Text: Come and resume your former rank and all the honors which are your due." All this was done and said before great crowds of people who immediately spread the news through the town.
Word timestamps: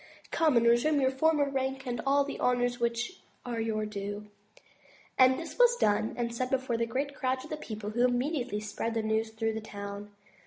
Come 0.31 0.57
and 0.57 0.65
resume 0.65 0.99
your 0.99 1.11
former 1.11 1.47
rank 1.47 1.85
and 1.85 2.01
all 2.07 2.23
the 2.23 2.39
honors 2.39 2.79
which 2.79 3.21
are 3.45 3.59
your 3.61 3.85
due." 3.85 4.31
All 5.19 5.29
this 5.35 5.59
was 5.59 5.75
done 5.75 6.15
and 6.17 6.33
said 6.33 6.49
before 6.49 6.75
great 6.87 7.13
crowds 7.13 7.45
of 7.45 7.61
people 7.61 7.91
who 7.91 8.03
immediately 8.05 8.61
spread 8.61 8.95
the 8.95 9.03
news 9.03 9.29
through 9.29 9.53
the 9.53 9.61
town. 9.61 10.09